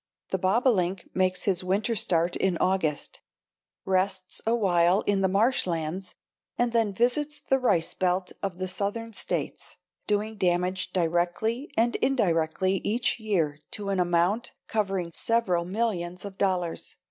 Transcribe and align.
The 0.29 0.39
bobolink 0.39 1.07
makes 1.13 1.43
his 1.43 1.63
winter 1.63 1.95
start 1.95 2.35
in 2.35 2.57
August, 2.57 3.19
rests 3.85 4.41
awhile 4.47 5.01
in 5.01 5.21
the 5.21 5.27
marshlands 5.27 6.15
and 6.57 6.71
then 6.73 6.91
visits 6.91 7.39
the 7.39 7.59
rice 7.59 7.93
belt 7.93 8.31
of 8.41 8.57
the 8.57 8.67
Southern 8.67 9.13
states, 9.13 9.77
doing 10.07 10.37
damage 10.37 10.91
directly 10.91 11.69
and 11.77 11.97
indirectly 11.97 12.77
each 12.83 13.19
year 13.19 13.59
to 13.73 13.89
an 13.89 13.99
amount 13.99 14.53
covering 14.67 15.11
several 15.13 15.65
millions 15.65 16.25
of 16.25 16.35
dollars. 16.39 16.95